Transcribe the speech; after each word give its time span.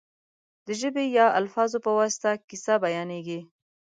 د 0.65 0.67
ژبې 0.81 1.03
یا 1.17 1.25
الفاظو 1.39 1.77
په 1.85 1.91
واسطه 1.99 2.29
کیسه 2.49 2.73
بیانېږي. 2.83 3.39